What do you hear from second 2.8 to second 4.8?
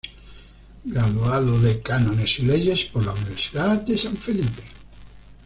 por la Universidad de San Felipe.